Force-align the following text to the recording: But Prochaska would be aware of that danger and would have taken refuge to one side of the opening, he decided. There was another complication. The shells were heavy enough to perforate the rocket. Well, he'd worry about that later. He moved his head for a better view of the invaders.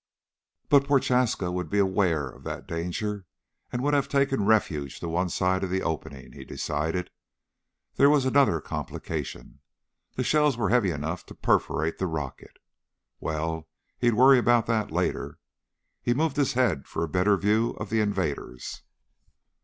But 0.67 0.87
Prochaska 0.87 1.51
would 1.51 1.69
be 1.69 1.77
aware 1.77 2.27
of 2.27 2.43
that 2.43 2.65
danger 2.65 3.27
and 3.71 3.83
would 3.83 3.93
have 3.93 4.07
taken 4.09 4.47
refuge 4.47 4.99
to 4.99 5.07
one 5.07 5.29
side 5.29 5.63
of 5.63 5.69
the 5.69 5.83
opening, 5.83 6.31
he 6.31 6.43
decided. 6.43 7.11
There 7.97 8.09
was 8.09 8.25
another 8.25 8.59
complication. 8.61 9.59
The 10.15 10.23
shells 10.23 10.57
were 10.57 10.69
heavy 10.69 10.89
enough 10.89 11.23
to 11.27 11.35
perforate 11.35 11.99
the 11.99 12.07
rocket. 12.07 12.57
Well, 13.19 13.67
he'd 13.99 14.15
worry 14.15 14.39
about 14.39 14.65
that 14.65 14.89
later. 14.89 15.37
He 16.01 16.15
moved 16.15 16.35
his 16.37 16.53
head 16.53 16.87
for 16.87 17.03
a 17.03 17.07
better 17.07 17.37
view 17.37 17.73
of 17.77 17.91
the 17.91 18.01
invaders. 18.01 18.81